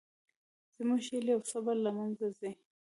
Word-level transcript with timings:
زموږ 0.77 1.01
هیلې 1.09 1.31
او 1.35 1.41
صبر 1.51 1.75
له 1.85 1.91
منځه 1.97 2.25
ځي 2.37 2.51